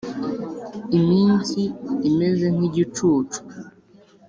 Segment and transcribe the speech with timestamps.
[0.97, 1.59] Iminsi
[2.09, 3.39] imeze nk igicucu